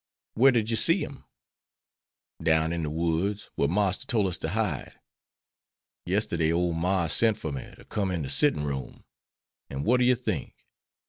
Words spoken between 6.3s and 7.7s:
ole Marse sent for